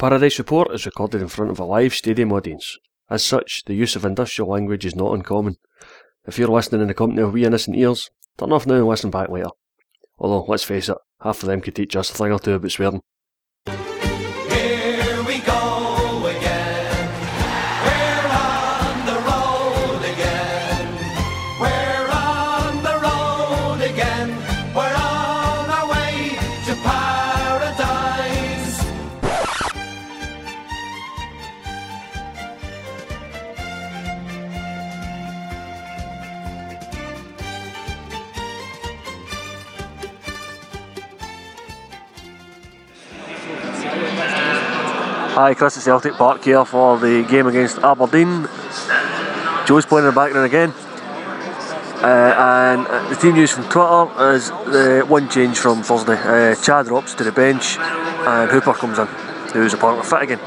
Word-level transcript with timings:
Paradise 0.00 0.38
Report 0.38 0.72
is 0.72 0.86
recorded 0.86 1.20
in 1.20 1.28
front 1.28 1.50
of 1.50 1.58
a 1.58 1.64
live 1.66 1.94
stadium 1.94 2.32
audience. 2.32 2.78
As 3.10 3.22
such, 3.22 3.64
the 3.66 3.74
use 3.74 3.96
of 3.96 4.04
industrial 4.06 4.48
language 4.48 4.86
is 4.86 4.96
not 4.96 5.12
uncommon. 5.12 5.56
If 6.26 6.38
you're 6.38 6.48
listening 6.48 6.80
in 6.80 6.88
the 6.88 6.94
company 6.94 7.20
of 7.20 7.34
wee 7.34 7.44
innocent 7.44 7.76
ears, 7.76 8.08
turn 8.38 8.50
off 8.50 8.66
now 8.66 8.76
and 8.76 8.86
listen 8.86 9.10
back 9.10 9.28
later. 9.28 9.50
Although, 10.18 10.46
let's 10.48 10.64
face 10.64 10.88
it, 10.88 10.96
half 11.20 11.42
of 11.42 11.48
them 11.50 11.60
could 11.60 11.74
teach 11.74 11.94
us 11.96 12.10
a 12.10 12.14
thing 12.14 12.32
or 12.32 12.38
two 12.38 12.54
about 12.54 12.70
swearing. 12.70 13.02
Hi, 45.40 45.54
Chris 45.54 45.78
at 45.78 45.84
Celtic 45.84 46.12
Park 46.16 46.44
here 46.44 46.66
for 46.66 46.98
the 46.98 47.24
game 47.24 47.46
against 47.46 47.78
Aberdeen. 47.78 48.46
Joe's 49.66 49.86
playing 49.86 50.06
in 50.06 50.12
the 50.12 50.20
background 50.20 50.44
again. 50.44 50.70
Uh, 52.04 52.34
and 52.36 53.10
the 53.10 53.16
team 53.18 53.36
news 53.36 53.50
from 53.50 53.64
Twitter 53.70 54.32
is 54.34 54.50
the 54.50 55.02
one 55.08 55.30
change 55.30 55.58
from 55.58 55.82
Thursday. 55.82 56.12
Uh, 56.12 56.54
Chad 56.56 56.84
drops 56.84 57.14
to 57.14 57.24
the 57.24 57.32
bench 57.32 57.78
and 57.78 58.50
Hooper 58.50 58.74
comes 58.74 58.98
in, 58.98 59.06
who's 59.54 59.72
apparently 59.72 60.04
fit 60.04 60.24
again. 60.24 60.40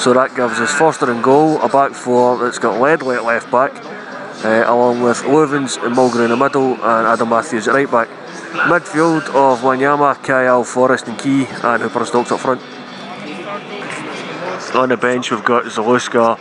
So 0.00 0.12
that 0.12 0.34
gives 0.34 0.58
us 0.58 0.74
Forster 0.74 1.12
in 1.12 1.22
goal, 1.22 1.60
a 1.62 1.68
back 1.68 1.92
four 1.92 2.36
that's 2.36 2.58
got 2.58 2.80
Ledley 2.80 3.14
at 3.14 3.22
left 3.22 3.48
back, 3.52 3.70
uh, 4.44 4.64
along 4.66 5.02
with 5.02 5.18
Loovens 5.18 5.80
and 5.86 5.94
Mulgrew 5.94 6.24
in 6.24 6.30
the 6.30 6.36
middle 6.36 6.72
and 6.74 7.06
Adam 7.06 7.28
Matthews 7.28 7.68
at 7.68 7.74
right 7.74 7.88
back. 7.88 8.08
Midfield 8.66 9.28
of 9.28 9.60
Wanyama, 9.60 10.16
Kayal, 10.16 10.66
Forrest 10.66 11.06
and 11.06 11.16
Ki 11.16 11.46
and 11.62 11.80
Hooper 11.80 12.00
and 12.00 12.08
Stokes 12.08 12.32
up 12.32 12.40
front. 12.40 12.60
On 14.74 14.88
the 14.88 14.96
bench 14.96 15.30
we've 15.30 15.44
got 15.44 15.66
Zaluska, 15.66 16.36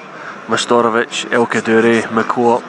Majstorovic, 0.48 1.31
El 1.31 1.45
Kaddouri, 1.45 2.02
McCourt, 2.02 2.64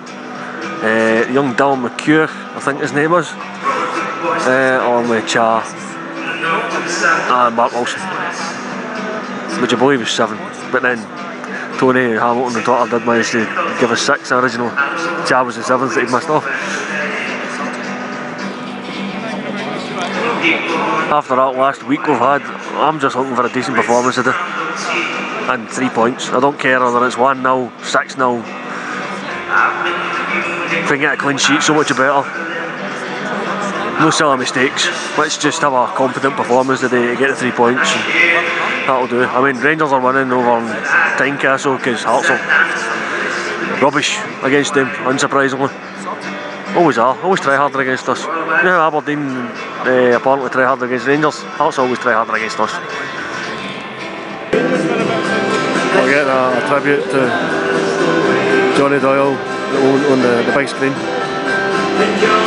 uh, 0.84 1.32
young 1.32 1.54
Dylan 1.54 1.88
McCure, 1.88 2.28
I 2.28 2.60
think 2.60 2.80
his 2.80 2.92
name 2.92 3.14
is, 3.14 3.26
uh, 3.32 4.80
along 4.84 5.08
with 5.08 5.26
Cha 5.26 5.64
and 7.46 7.56
Mark 7.56 7.72
Wilson, 7.72 7.98
which 9.62 9.72
I 9.72 9.78
believe 9.78 10.00
was 10.00 10.10
seven. 10.10 10.36
But 10.70 10.82
then 10.82 10.98
Tony 11.78 12.12
Hamilton 12.12 12.56
and 12.56 12.64
Twitter 12.66 12.98
did 12.98 13.06
manage 13.06 13.30
to 13.30 13.46
give 13.80 13.90
us 13.90 14.02
six 14.02 14.32
original. 14.32 14.68
Cha 15.26 15.42
was 15.42 15.56
the 15.56 15.62
seventh 15.62 15.94
that 15.94 16.04
he 16.06 16.12
missed 16.12 16.28
off. 16.28 16.44
After 21.10 21.36
that 21.36 21.56
last 21.56 21.82
week 21.84 22.06
we've 22.06 22.18
had, 22.18 22.42
I'm 22.42 23.00
just 23.00 23.16
looking 23.16 23.34
for 23.34 23.46
a 23.46 23.52
decent 23.52 23.76
performance 23.76 24.16
today. 24.16 24.53
And 25.46 25.68
three 25.68 25.90
points. 25.90 26.30
I 26.30 26.40
don't 26.40 26.58
care 26.58 26.80
whether 26.80 27.06
it's 27.06 27.18
1 27.18 27.42
0, 27.42 27.72
6 27.82 28.14
0. 28.14 28.42
If 30.80 30.90
we 30.90 30.96
can 30.96 31.00
get 31.00 31.14
a 31.14 31.16
clean 31.16 31.38
sheet, 31.38 31.62
so 31.62 31.74
much 31.74 31.88
better. 31.88 32.24
No 34.00 34.10
silly 34.10 34.36
mistakes. 34.38 34.88
Let's 35.16 35.38
just 35.38 35.60
have 35.60 35.72
a 35.72 35.86
competent 35.94 36.34
performance 36.34 36.80
today 36.80 37.06
to 37.08 37.16
get 37.16 37.28
the 37.28 37.36
three 37.36 37.52
points. 37.52 37.92
That'll 38.88 39.06
do. 39.06 39.22
I 39.22 39.40
mean, 39.44 39.62
Rangers 39.62 39.92
are 39.92 40.00
winning 40.00 40.32
over 40.32 40.60
Tynecastle 41.16 41.76
because 41.78 42.02
Hearts 42.02 42.28
are 42.30 42.40
rubbish 43.80 44.18
against 44.42 44.74
them, 44.74 44.88
unsurprisingly. 45.06 45.70
Always 46.74 46.98
are. 46.98 47.16
Always 47.22 47.40
try 47.40 47.56
harder 47.56 47.80
against 47.80 48.08
us. 48.08 48.24
Now 48.24 48.86
Aberdeen 48.88 49.20
uh, 49.20 50.16
apparently 50.16 50.50
try 50.50 50.64
harder 50.64 50.86
against 50.86 51.06
Rangers. 51.06 51.42
Hearts 51.42 51.78
always 51.78 51.98
try 51.98 52.14
harder 52.14 52.34
against 52.34 52.58
us. 52.58 52.72
A, 56.14 56.62
a 56.62 56.68
tribute 56.68 57.02
to 57.10 57.26
Johnny 58.78 59.00
Doyle 59.00 59.34
on, 59.34 60.12
on 60.12 60.22
the, 60.22 60.44
the 60.46 60.52
big 60.56 60.68
screen. 60.68 60.94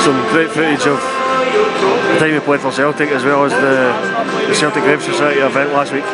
Some 0.07 0.15
great 0.31 0.49
footage 0.49 0.87
of 0.87 0.95
the 0.95 2.17
time 2.17 2.33
he 2.33 2.39
played 2.39 2.61
for 2.61 2.71
Celtic 2.71 3.09
as 3.09 3.25
well 3.25 3.43
as 3.43 3.51
the, 3.51 4.47
the 4.47 4.55
Celtic 4.55 4.83
Graves 4.83 5.03
Society 5.03 5.41
event 5.41 5.73
last 5.73 5.91
week. 5.91 6.05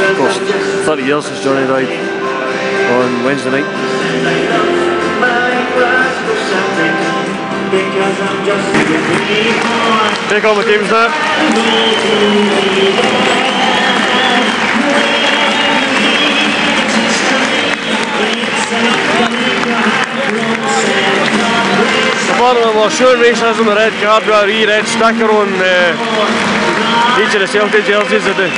Of 0.00 0.16
course, 0.16 0.38
30 0.86 1.02
years 1.02 1.26
since 1.26 1.44
Johnny 1.44 1.66
died 1.66 1.88
on 2.90 3.24
Wednesday 3.24 3.50
night. 3.50 4.69
Take 10.28 10.44
all 10.44 10.56
the 10.56 10.64
teams 10.64 10.90
now. 10.90 11.06
Apparently 22.30 22.74
we're 22.74 22.90
showing 22.90 23.20
racism 23.22 23.66
the 23.66 23.74
red 23.76 23.92
card 24.02 24.26
with 24.26 24.34
a 24.34 24.46
wee 24.46 24.66
red 24.66 24.84
sticker 24.86 25.30
on 25.30 25.48
uh, 25.62 25.94
each 27.22 27.34
of 27.34 27.40
the 27.40 27.46
Celtic 27.46 27.84
jerseys 27.84 28.26
of 28.26 28.36
the 28.36 28.50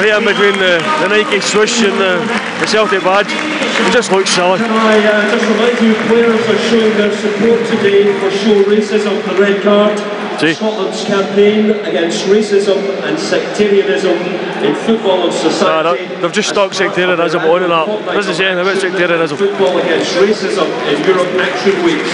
right 0.00 0.18
in 0.18 0.24
between 0.24 0.58
the, 0.58 0.82
the 1.00 1.08
Nike 1.08 1.40
swoosh 1.40 1.82
and 1.82 1.98
the, 2.00 2.18
the 2.60 2.66
Celtic 2.66 3.02
badge. 3.02 3.55
It 3.78 3.92
just 3.92 4.10
looks 4.10 4.30
silly. 4.30 4.58
Can 4.58 4.70
I 4.70 4.96
uh, 5.04 5.30
just 5.30 5.44
remind 5.44 5.76
you, 5.84 5.92
players 6.08 6.40
are 6.48 6.58
showing 6.70 6.96
their 6.96 7.12
support 7.12 7.60
today 7.68 8.08
for 8.20 8.30
Show 8.30 8.64
Racism, 8.64 9.14
the 9.28 9.40
red 9.40 9.62
card. 9.62 9.98
See? 10.40 10.52
Scotland's 10.52 11.04
campaign 11.04 11.70
against 11.84 12.26
racism 12.26 12.76
and 13.04 13.18
sectarianism 13.18 14.16
in 14.64 14.74
football 14.84 15.24
and 15.24 15.32
society. 15.32 16.04
that- 16.04 16.20
they've 16.20 16.32
just 16.32 16.50
stuck 16.50 16.74
sectarianism 16.74 17.40
on 17.42 17.62
and 17.62 17.72
that. 17.72 17.86
Doesn't 18.12 18.34
say 18.34 18.46
anything 18.46 18.66
about 18.66 18.80
sectarianism. 18.80 19.36
Football 19.38 19.78
against 19.78 20.12
racism 20.16 20.68
in 20.92 21.04
Europe 21.04 21.28
Action 21.40 21.82
Weeks. 21.84 22.12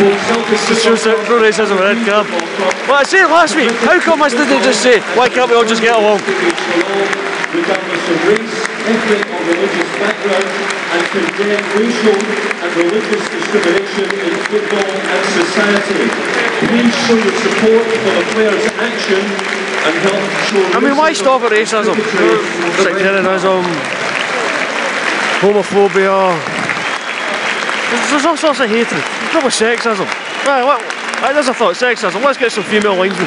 Both 0.00 0.18
Celtic 0.26 0.70
It 0.70 0.82
shows 0.82 1.04
that 1.04 1.16
no 1.28 1.38
racism 1.38 1.78
red 1.78 2.00
card. 2.06 2.26
Well, 2.88 2.98
I 2.98 3.04
said 3.04 3.26
last 3.26 3.54
week, 3.54 3.70
how 3.84 4.00
come 4.00 4.22
us 4.22 4.32
did 4.32 4.48
they 4.48 4.60
just 4.64 4.82
say, 4.82 5.00
why 5.14 5.28
can't 5.28 5.48
we 5.50 5.56
all 5.56 5.64
just 5.64 5.82
get 5.82 5.94
along? 5.96 6.20
Background, 10.04 10.48
and 10.92 11.02
condemn 11.16 11.64
racial 11.80 12.18
and 12.60 12.70
religious 12.76 13.24
discrimination 13.32 14.08
in 14.20 14.32
football 14.52 14.92
and 15.00 15.22
society. 15.32 16.04
Please 16.68 16.94
show 17.08 17.16
your 17.16 17.36
support 17.40 17.84
for 17.88 18.12
the 18.12 18.24
players' 18.36 18.66
action 18.76 19.22
and 19.88 19.94
help 20.04 20.24
show 20.48 20.62
I 20.76 20.80
mean, 20.80 20.96
why 20.96 21.12
stop 21.12 21.40
at 21.42 21.52
racism? 21.52 21.96
Sectarianism, 22.84 23.64
homophobia. 25.40 26.36
There's, 28.10 28.24
all 28.24 28.36
sorts 28.36 28.60
of 28.60 28.68
hatred. 28.68 29.02
With 29.34 29.52
sexism. 29.52 30.06
Right, 30.46 30.62
right, 30.62 31.32
there's 31.34 31.48
a 31.48 31.54
thought, 31.54 31.74
sexism. 31.74 32.22
Let's 32.22 32.38
get 32.38 32.52
some 32.52 32.64
female 32.64 32.94
linesmen. 32.94 33.26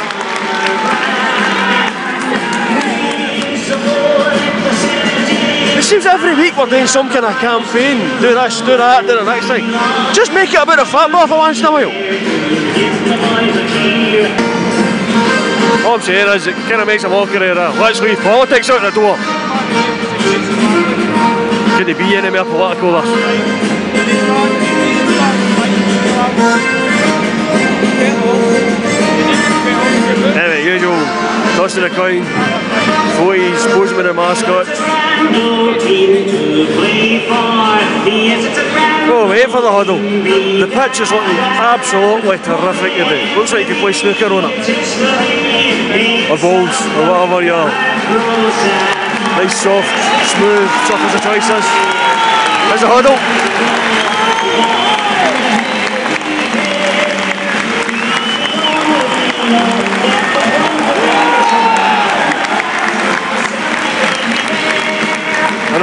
Seems 5.88 6.06
every 6.06 6.36
week 6.36 6.52
we're 6.58 6.68
doing 6.68 6.86
some 6.86 7.08
kind 7.08 7.24
of 7.24 7.32
campaign. 7.40 7.96
Do 8.20 8.36
this, 8.36 8.60
do 8.60 8.76
that, 8.76 9.08
do 9.08 9.16
the 9.16 9.24
next 9.24 9.48
thing. 9.48 9.64
Just 10.12 10.34
make 10.34 10.52
it 10.52 10.60
about 10.60 10.76
the 10.76 10.86
football 10.86 11.26
for 11.28 11.38
once 11.40 11.60
in 11.60 11.66
a 11.66 11.72
while. 11.72 11.88
All 15.88 15.96
I'm 15.96 16.02
saying 16.04 16.28
is 16.36 16.48
it 16.48 16.56
kind 16.68 16.84
of 16.84 16.88
makes 16.88 17.06
a 17.06 17.10
mockery 17.10 17.48
of 17.48 17.56
that. 17.56 17.80
Let's 17.80 18.02
leave 18.02 18.20
politics 18.20 18.70
out 18.70 18.84
the 18.84 18.92
door. 18.92 19.16
Can 21.80 21.88
it 21.88 21.96
be 21.96 22.20
any 22.20 22.36
more 22.36 22.44
political 22.44 22.92
this? 22.92 23.08
Anyway, 30.36 30.68
usual 30.68 31.00
toss 31.56 31.80
of 31.80 31.88
the 31.88 31.90
coin, 31.96 32.28
photos, 33.16 33.64
posing 33.72 33.96
with 33.96 34.06
the 34.06 34.14
mascot. 34.14 35.07
Oh, 39.10 39.28
wait 39.30 39.50
for 39.50 39.62
the 39.62 39.72
huddle. 39.72 39.98
The 39.98 40.68
pitch 40.68 41.00
is 41.00 41.12
looking 41.12 41.38
absolutely 41.40 42.38
terrific 42.40 42.94
today. 42.94 43.36
Looks 43.36 43.52
like 43.54 43.68
you 43.68 43.74
could 43.74 43.82
play 43.82 43.94
snooker 43.94 44.32
on 44.34 44.46
it. 44.46 44.54
Or 46.30 46.38
bowls, 46.38 46.76
or 46.96 47.04
whatever 47.10 47.42
your 47.42 47.66
nice, 49.38 49.58
soft, 49.58 49.90
smooth 50.38 50.70
surface 50.86 51.14
of 51.16 51.22
choice 51.22 51.50
is. 51.50 51.66
There's 52.70 52.84
a 52.84 52.90
huddle. 52.90 53.18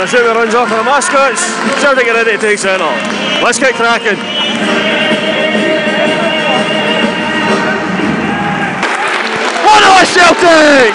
Zoom 0.07 0.37
runs 0.37 0.55
off 0.55 0.69
for 0.69 0.77
the 0.77 0.85
mascots. 0.85 1.41
Celtic 1.81 2.05
ready 2.05 2.33
to 2.33 2.39
take 2.39 2.59
centre. 2.59 2.85
Let's 3.41 3.59
get 3.59 3.75
cracking. 3.75 4.21
One 9.65 9.81
of 9.81 10.05
Celtic! 10.05 10.93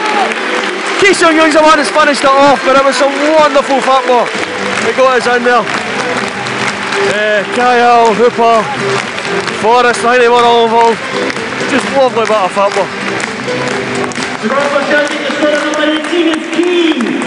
Ki 1.01 1.13
Sung-Yeung 1.13 1.49
Young's 1.49 1.55
the 1.55 1.61
one 1.61 1.77
that's 1.77 1.89
finished 1.89 2.21
it 2.21 2.29
off, 2.29 2.61
but 2.65 2.75
it 2.75 2.85
was 2.85 2.95
some 2.97 3.09
wonderful 3.33 3.81
football. 3.81 4.27
They 4.85 4.93
got 4.93 5.17
us 5.17 5.25
in 5.25 5.43
there. 5.43 5.65
Uh, 7.09 7.41
Kayal, 7.57 8.13
Hooper, 8.13 8.61
Forrest, 9.63 10.05
I 10.05 10.17
think 10.17 10.21
they 10.21 10.27
all 10.27 10.65
involved. 10.65 10.99
Just 11.71 11.85
lovely 11.97 12.25
bit 12.27 12.37
of 12.37 12.51
football. 12.51 12.85
Score 14.45 14.69
for 14.69 14.83
Celtic, 14.85 15.17
the 15.17 15.31
scorer 15.33 15.59
number 15.65 15.97
18 16.05 16.27
is 16.27 16.45
Keane. 16.55 17.19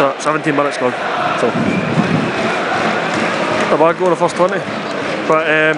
So 0.00 0.16
17 0.30 0.54
minutes 0.54 0.78
gone. 0.78 0.92
So 1.40 1.48
a 3.74 3.76
bad 3.76 3.98
goal 3.98 4.06
in 4.06 4.10
the 4.10 4.16
first 4.16 4.36
20. 4.36 4.54
But 5.26 5.42
um, 5.42 5.76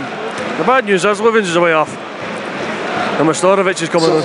the 0.59 0.65
bad 0.65 0.85
news 0.85 1.07
is 1.07 1.21
Loovens 1.21 1.49
is 1.49 1.57
away 1.57 1.73
off. 1.73 1.97
And 3.19 3.27
Majstorovic 3.27 3.81
is 3.81 3.89
coming 3.89 4.11
on. 4.11 4.21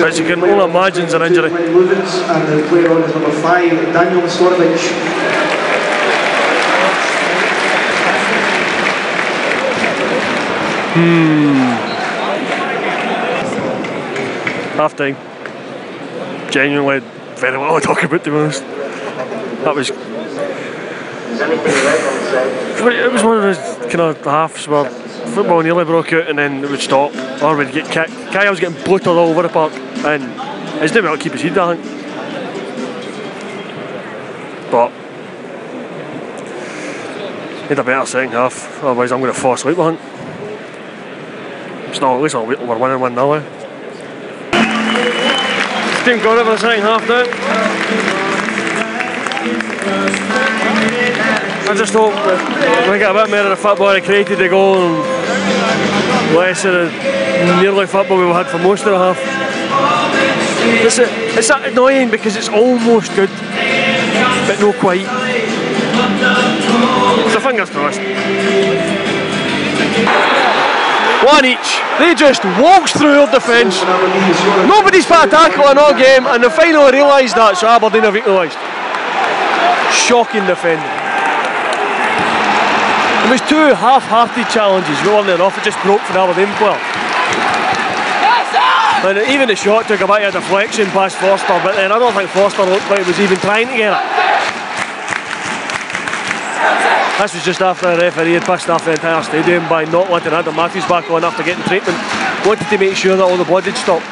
But 0.00 0.18
you 0.18 0.24
can 0.26 0.42
only 0.42 0.64
imagine 0.64 1.04
it's 1.04 1.14
an 1.14 1.22
injury. 1.22 1.50
Loovens 1.50 2.28
and 2.28 2.48
the 2.48 2.68
player 2.68 2.90
on 2.90 3.04
is 3.04 3.14
number 3.14 3.30
five, 3.40 3.70
Daniel 3.92 4.22
Majstorovic. 4.22 5.28
Half 14.76 14.96
time. 14.96 15.16
Genuinely 16.50 17.06
very 17.38 17.56
little 17.56 17.78
to 17.78 17.86
talk 17.86 18.02
about 18.02 18.24
to 18.24 18.30
be 18.30 18.36
honest. 18.36 18.64
That 19.64 19.74
was 19.74 19.90
it 22.80 23.12
was 23.12 23.22
one 23.22 23.36
of 23.36 23.42
those 23.42 23.58
kind 23.92 24.00
of 24.00 24.24
halves 24.24 24.66
where 24.68 24.88
football 24.88 25.62
nearly 25.62 25.84
broke 25.84 26.12
out 26.12 26.28
and 26.28 26.38
then 26.38 26.64
it 26.64 26.70
would 26.70 26.80
stop 26.80 27.14
or 27.42 27.56
we'd 27.56 27.72
get 27.72 27.90
kicked. 27.90 28.10
Kayal 28.32 28.50
was 28.50 28.60
getting 28.60 28.82
bloated 28.84 29.08
all 29.08 29.18
over 29.18 29.42
the 29.42 29.48
park 29.48 29.72
and 29.74 30.22
he's 30.80 30.92
doing 30.92 31.04
well 31.04 31.16
to 31.16 31.22
keep 31.22 31.32
his 31.32 31.42
head 31.42 31.54
think. 31.54 31.82
But 34.70 34.92
need 37.68 37.78
a 37.78 37.84
better 37.84 38.06
second 38.06 38.32
half, 38.32 38.82
otherwise 38.82 39.12
I'm 39.12 39.20
going 39.20 39.32
to 39.32 39.38
fall 39.38 39.54
asleep 39.54 39.78
I. 39.78 39.98
It's 41.90 42.00
not 42.00 42.16
at 42.16 42.22
least 42.22 42.34
we're 42.34 42.78
winning 42.78 43.00
one 43.00 43.14
now. 43.14 43.32
Eh? 43.32 43.42
Team 46.04 46.22
going 46.22 46.38
over 46.38 46.50
the 46.50 46.58
second 46.58 46.82
half 46.82 47.08
now. 47.08 47.67
I 51.68 51.74
just 51.76 51.92
hope 51.92 52.12
that 52.12 52.88
we 52.90 52.98
get 52.98 53.10
a 53.10 53.14
bit 53.14 53.28
more 53.28 53.40
of 53.40 53.50
the 53.50 53.56
football 53.56 53.88
I 53.88 54.00
created 54.00 54.38
the 54.38 54.48
goal 54.48 54.76
and 54.76 56.34
less 56.34 56.64
of 56.64 56.72
the 56.72 57.60
nearly 57.60 57.86
football 57.86 58.18
we 58.18 58.24
had 58.32 58.46
for 58.48 58.58
most 58.58 58.84
of 58.86 58.92
the 58.92 58.98
half. 58.98 59.18
It's, 60.80 60.98
it's 60.98 61.50
annoying 61.50 62.10
because 62.10 62.36
it's 62.36 62.48
almost 62.48 63.14
good, 63.14 63.28
but 63.28 64.56
not 64.60 64.76
quite. 64.76 65.04
So 67.32 67.40
fingers 67.40 67.70
crossed. 67.70 68.00
One 71.24 71.44
each. 71.44 71.82
They 71.98 72.14
just 72.14 72.44
walked 72.56 72.96
through 72.96 73.20
our 73.20 73.30
defence. 73.30 73.82
Nobody's 74.64 75.04
put 75.04 75.26
a 75.26 75.28
tackle 75.28 75.68
in 75.68 75.78
all 75.78 75.92
game, 75.92 76.26
and 76.26 76.42
they 76.42 76.48
finally 76.48 76.92
realised 76.92 77.36
that, 77.36 77.56
so 77.58 77.68
Aberdeen 77.68 78.04
have 78.04 78.16
equalised. 78.16 78.56
Shocking 79.92 80.46
defending. 80.46 80.84
It 83.28 83.30
was 83.30 83.42
two 83.44 83.74
half-hearted 83.76 84.48
challenges, 84.48 84.96
we 85.04 85.08
weren't 85.12 85.28
enough, 85.28 85.58
it 85.58 85.64
just 85.64 85.80
broke 85.84 86.00
for 86.02 86.12
the 86.14 86.20
Aberdeen 86.20 86.48
player. 86.56 86.80
And 89.04 89.18
even 89.30 89.46
the 89.46 89.54
shot 89.54 89.86
took 89.86 90.00
a 90.00 90.06
bit 90.06 90.26
of 90.26 90.32
deflection 90.32 90.86
past 90.90 91.16
Forster, 91.18 91.60
but 91.62 91.76
then 91.76 91.92
I 91.92 91.98
don't 91.98 92.12
think 92.14 92.30
Forster 92.30 92.64
looked 92.64 92.88
like 92.90 93.00
he 93.00 93.06
was 93.06 93.20
even 93.20 93.38
trying 93.38 93.68
to 93.68 93.76
get 93.76 93.92
it. 93.92 94.04
This 97.20 97.34
was 97.34 97.44
just 97.44 97.60
after 97.60 97.94
the 97.94 98.02
referee 98.02 98.34
had 98.34 98.46
pissed 98.46 98.70
off 98.70 98.84
the 98.84 98.92
entire 98.92 99.22
stadium 99.22 99.68
by 99.68 99.84
not 99.84 100.10
letting 100.10 100.32
Adam 100.32 100.54
Matthews 100.54 100.86
back 100.86 101.10
on 101.10 101.24
after 101.24 101.42
getting 101.42 101.62
treatment. 101.64 101.98
Wanted 102.46 102.70
to 102.70 102.78
make 102.78 102.96
sure 102.96 103.16
that 103.16 103.22
all 103.22 103.36
the 103.36 103.44
blood 103.44 103.64
had 103.64 103.76
stopped. 103.76 104.06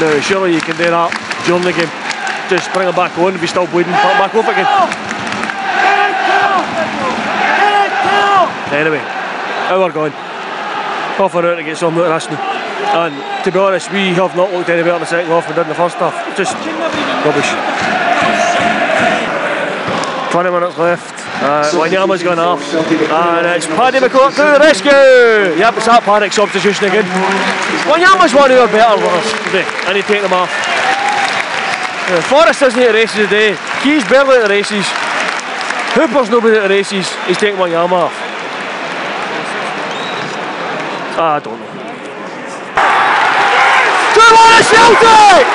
Now, 0.00 0.18
surely 0.22 0.54
you 0.54 0.60
can 0.60 0.76
do 0.78 0.90
that 0.90 1.10
during 1.46 1.62
the 1.62 1.74
game. 1.74 2.09
Just 2.50 2.72
bring 2.74 2.88
him 2.88 2.94
back 2.96 3.16
on 3.16 3.38
he's 3.38 3.50
still 3.50 3.70
bleeding, 3.70 3.94
put 3.94 4.18
back 4.18 4.34
off 4.34 4.48
again. 4.50 4.66
Anyway, 8.74 8.98
hour 9.70 9.92
gone. 9.92 10.10
Half 11.14 11.34
an 11.36 11.44
hour 11.44 11.54
to 11.54 11.62
get 11.62 11.78
some 11.78 11.94
out 11.94 12.10
of 12.10 12.30
now. 12.30 12.42
And 13.06 13.44
to 13.44 13.52
be 13.52 13.58
honest, 13.58 13.92
we 13.92 14.14
have 14.18 14.34
not 14.34 14.50
looked 14.50 14.68
any 14.68 14.82
better 14.82 14.94
in 14.94 15.00
the 15.00 15.06
second 15.06 15.30
half 15.30 15.46
than 15.46 15.54
we 15.54 15.62
in 15.62 15.68
the 15.68 15.74
first 15.76 15.94
half. 16.02 16.14
Just 16.36 16.58
rubbish. 17.22 17.50
20 20.32 20.50
minutes 20.50 20.78
left. 20.78 21.14
Uh, 21.42 21.70
Wanyama's 21.78 22.22
gone 22.24 22.40
off. 22.40 22.62
And 22.74 23.46
it's 23.46 23.66
Paddy 23.66 23.98
McCourt 23.98 24.34
to 24.34 24.42
the 24.42 24.58
rescue! 24.58 24.90
Yep, 24.90 25.74
it's 25.76 25.86
that 25.86 26.02
panic 26.02 26.32
substitution 26.32 26.86
again. 26.86 27.06
Wanyama's 27.86 28.34
one 28.34 28.50
of 28.50 28.58
our 28.58 28.66
better 28.66 28.98
runners 28.98 29.30
today, 29.46 29.66
and 29.86 29.96
he 29.96 30.02
take 30.02 30.22
them 30.22 30.32
off. 30.32 30.50
Uh, 32.10 32.20
Forrest 32.22 32.60
isn't 32.62 32.82
at 32.82 32.88
the 32.88 32.92
races 32.92 33.14
today. 33.14 33.54
Ki's 33.86 34.02
barely 34.10 34.34
at 34.34 34.42
the 34.42 34.48
races. 34.50 34.82
Hooper's 35.94 36.28
nobody 36.28 36.58
at 36.58 36.66
the 36.66 36.74
races. 36.74 37.06
He's 37.30 37.38
taking 37.38 37.54
Wanyama 37.54 38.10
off. 38.10 38.16
Ah, 41.14 41.34
I 41.34 41.38
don't 41.38 41.54
know. 41.54 41.70
2 44.10 44.26
1 44.26 44.58
Celtic! 44.66 45.46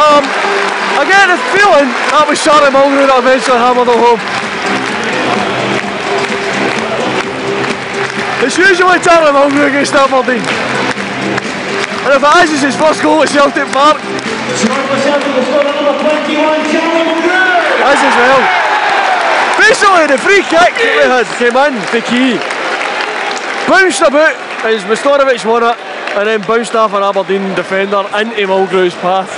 Um, 0.00 0.24
I 0.96 1.04
get 1.04 1.28
the 1.28 1.36
feeling 1.52 1.92
that 1.92 2.24
was 2.24 2.40
Charlie 2.40 2.72
Mulgrew 2.72 3.04
that 3.04 3.20
eventually 3.20 3.60
hammered 3.60 3.92
it 3.92 4.00
home. 4.00 4.20
It's 8.48 8.56
usually 8.56 8.96
Charlie 9.04 9.36
Mulgrew 9.36 9.68
against 9.68 9.92
Aberdeen. 9.92 10.77
And 12.08 12.16
if 12.16 12.24
it 12.24 12.36
is, 12.40 12.52
it's 12.56 12.72
his 12.72 12.76
first 12.80 13.02
goal 13.02 13.20
at 13.20 13.28
Celtic 13.28 13.68
Park, 13.68 14.00
Score 14.56 14.80
for 14.88 14.96
Celtic, 15.04 15.28
the 15.28 15.44
scorer 15.44 15.68
number 15.76 15.92
21, 16.24 16.72
Charlie 16.72 17.04
Mulgrew. 17.04 17.84
as 17.84 18.16
well. 18.16 18.40
Basically, 19.60 20.06
the 20.08 20.16
free 20.16 20.40
kick 20.48 20.72
that 20.72 20.88
we 20.96 21.04
had 21.04 21.28
came 21.36 21.52
in, 21.52 21.76
the 21.92 22.00
key. 22.00 22.40
Bounced 23.68 24.00
about 24.00 24.32
as 24.64 24.80
Majstorovic 24.88 25.44
won 25.44 25.68
it, 25.68 25.76
and 26.16 26.24
then 26.24 26.40
bounced 26.48 26.74
off 26.74 26.96
an 26.96 27.04
Aberdeen 27.04 27.44
defender 27.54 28.00
into 28.16 28.48
Mulgrew's 28.48 28.96
path. 29.04 29.28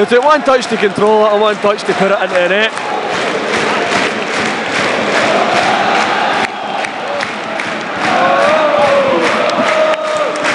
It 0.00 0.08
took 0.08 0.24
one 0.24 0.40
touch 0.40 0.64
to 0.68 0.78
control 0.78 1.26
it 1.26 1.32
and 1.32 1.40
one 1.42 1.56
touch 1.56 1.84
to 1.84 1.92
put 2.00 2.12
it 2.12 2.22
into 2.22 2.32
the 2.32 2.48
net. 2.48 2.72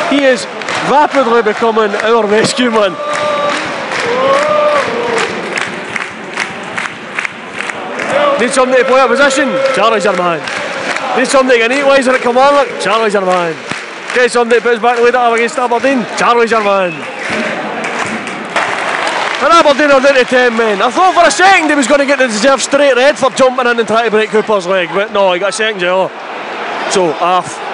He 0.10 0.26
is 0.26 0.48
rapidly 0.90 1.42
becoming 1.42 1.92
our 2.02 2.26
rescue 2.26 2.72
man. 2.72 2.96
Need 8.42 8.52
somebody 8.52 8.82
to 8.82 8.88
play 8.90 9.02
a 9.04 9.08
position? 9.08 9.54
Charlie's 9.76 10.04
your 10.04 10.18
man. 10.18 10.42
Need 11.16 11.28
somebody 11.28 11.60
to 11.60 11.68
get 11.68 11.72
an 11.72 11.78
equaliser 11.78 12.16
at 12.16 12.22
Kilmarnock? 12.22 12.82
Charlie's 12.82 13.14
your 13.14 13.26
man. 13.26 13.54
Get 14.16 14.32
somebody 14.32 14.60
to 14.60 14.68
put 14.68 14.82
back 14.82 14.98
up 14.98 15.34
against 15.36 15.60
Aberdeen? 15.60 16.04
Charlie's 16.18 16.50
your 16.50 16.64
man. 16.64 16.92
And 19.42 19.54
Aberdeen 19.54 19.92
are 19.92 20.02
down 20.02 20.16
to 20.16 20.24
10 20.24 20.58
men. 20.58 20.82
I 20.82 20.90
thought 20.90 21.14
for 21.14 21.28
a 21.28 21.32
second 21.32 21.70
he 21.70 21.76
was 21.76 21.88
going 21.88 22.00
to 22.00 22.06
get 22.06 22.18
the 22.18 22.28
deserved 22.28 22.64
straight 22.64 22.96
red 22.96 23.18
for 23.18 23.30
jumping 23.32 23.68
in 23.68 23.78
and 23.78 23.88
trying 23.88 24.06
to 24.06 24.12
break 24.12 24.30
Cooper's 24.30 24.66
leg, 24.66 24.90
but 24.90 25.12
no, 25.14 25.34
he 25.34 25.40
got 25.40 25.50
a 25.50 25.54
second 25.54 25.82
yellow. 25.82 26.10
So, 26.90 27.12
half. 27.14 27.71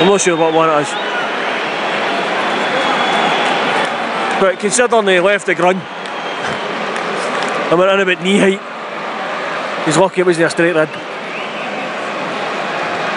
I'm 0.00 0.06
not 0.06 0.20
sure 0.20 0.36
what 0.36 0.54
one 0.54 0.68
it 0.70 0.82
is. 0.82 0.88
But 4.40 4.60
considering 4.60 5.04
they 5.06 5.18
left 5.18 5.46
the 5.46 5.54
ground 5.56 5.80
and 7.70 7.78
went 7.78 7.90
in 7.90 8.00
about 8.00 8.22
knee 8.22 8.38
height, 8.38 8.60
he's 9.84 9.96
lucky 9.96 10.20
it 10.20 10.26
wasn't 10.26 10.46
a 10.46 10.50
straight 10.50 10.76
red. 10.76 10.88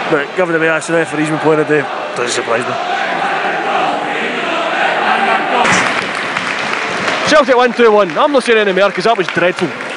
But 0.09 0.35
given 0.35 0.53
the 0.53 0.59
way 0.59 0.65
that's 0.65 0.88
the 0.88 0.93
referee's 0.93 1.29
been 1.29 1.39
playing 1.39 1.63
today, 1.65 1.81
doesn't 2.15 2.31
surprise 2.31 2.65
me. 2.65 2.73
Celtic 7.29 7.55
win 7.55 7.73
2 7.73 7.91
1. 7.91 8.17
I'm 8.17 8.31
not 8.31 8.43
saying 8.43 8.57
any 8.57 8.73
more 8.73 8.89
because 8.89 9.05
that 9.05 9.15
was 9.15 9.27
dreadful. 9.27 9.90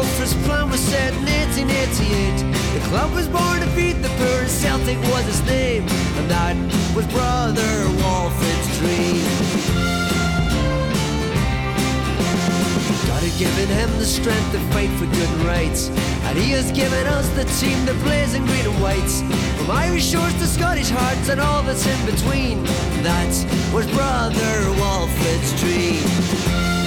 Walter's 0.00 0.32
plan 0.48 0.70
was 0.70 0.80
set 0.80 1.12
in 1.12 1.26
1888. 1.28 2.40
The 2.72 2.88
club 2.88 3.12
was 3.12 3.28
born 3.28 3.60
to 3.60 3.66
feed 3.76 3.96
the 4.00 4.08
poor, 4.16 4.46
Celtic 4.48 4.96
was 5.12 5.28
its 5.28 5.44
name. 5.44 5.82
And 6.16 6.30
that 6.30 6.56
was 6.96 7.06
Brother 7.08 7.68
Walfrid's 8.00 8.78
dream. 8.80 9.20
God 13.04 13.22
had 13.28 13.36
given 13.38 13.68
him 13.68 13.90
the 13.98 14.06
strength 14.06 14.52
to 14.52 14.60
fight 14.72 14.88
for 14.96 15.04
good 15.04 15.28
and 15.28 15.44
rights. 15.44 15.90
And 16.24 16.38
he 16.38 16.50
has 16.52 16.72
given 16.72 17.06
us 17.06 17.28
the 17.36 17.44
team 17.60 17.84
that 17.84 17.96
plays 18.00 18.32
in 18.32 18.46
green 18.46 18.64
and 18.64 18.82
whites. 18.82 19.20
From 19.58 19.70
Irish 19.70 20.10
shores 20.10 20.32
to 20.40 20.46
Scottish 20.46 20.88
hearts 20.88 21.28
and 21.28 21.38
all 21.42 21.62
that's 21.62 21.86
in 21.86 22.06
between. 22.06 22.64
That 23.04 23.28
was 23.74 23.86
Brother 23.92 24.80
Walfrid's 24.80 25.52
dream. 25.60 26.79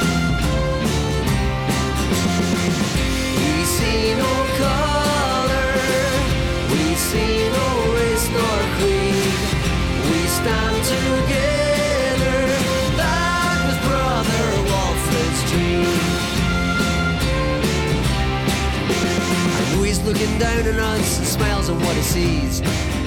Looking 20.13 20.38
down 20.38 20.67
on 20.67 20.79
us 20.79 21.17
and 21.17 21.27
smiles 21.27 21.70
on 21.70 21.79
what 21.79 21.96
he 21.96 22.01
sees. 22.01 22.60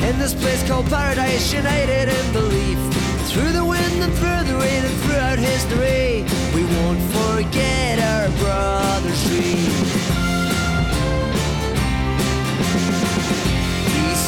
In 0.02 0.18
this 0.18 0.34
place 0.34 0.66
called 0.66 0.86
paradise, 0.86 1.52
united 1.52 2.08
in 2.08 2.32
belief. 2.32 2.78
Through 3.30 3.52
the 3.52 3.64
wind 3.64 4.02
and 4.02 4.12
through 4.14 4.44
the 4.50 4.58
rain 4.58 4.84
and 4.84 5.00
throughout 5.02 5.38
history, 5.38 6.24
we 6.54 6.64
won't 6.64 7.00
forget 7.12 7.98
our 7.98 8.28
brother's 8.38 9.24
dream. 9.28 10.25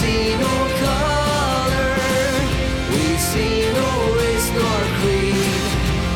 See 0.09 0.35
no 0.37 0.57
color, 0.83 1.95
we 2.93 3.05
see 3.29 3.61
no 3.79 3.91
race 4.19 4.49
nor 4.57 4.81
creed. 4.99 5.73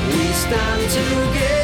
We 0.09 0.27
stand 0.45 0.83
together. 0.91 1.62